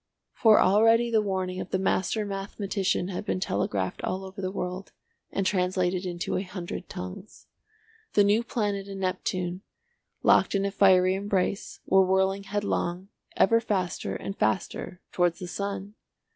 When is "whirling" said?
12.03-12.45